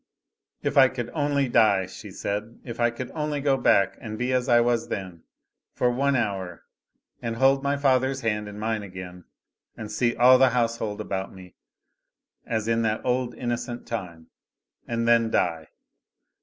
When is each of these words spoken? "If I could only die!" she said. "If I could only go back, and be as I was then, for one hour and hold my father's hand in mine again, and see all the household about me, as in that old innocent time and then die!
"If 0.63 0.79
I 0.79 0.87
could 0.87 1.11
only 1.13 1.47
die!" 1.47 1.85
she 1.85 2.09
said. 2.09 2.59
"If 2.63 2.79
I 2.79 2.89
could 2.89 3.11
only 3.11 3.39
go 3.39 3.55
back, 3.55 3.99
and 4.01 4.17
be 4.17 4.33
as 4.33 4.49
I 4.49 4.59
was 4.59 4.87
then, 4.87 5.21
for 5.75 5.91
one 5.91 6.15
hour 6.15 6.63
and 7.21 7.35
hold 7.35 7.61
my 7.61 7.77
father's 7.77 8.21
hand 8.21 8.47
in 8.47 8.57
mine 8.57 8.81
again, 8.81 9.25
and 9.77 9.91
see 9.91 10.15
all 10.15 10.39
the 10.39 10.49
household 10.57 11.01
about 11.01 11.31
me, 11.31 11.53
as 12.47 12.67
in 12.67 12.81
that 12.81 13.05
old 13.05 13.35
innocent 13.35 13.85
time 13.85 14.31
and 14.87 15.07
then 15.07 15.29
die! 15.29 15.67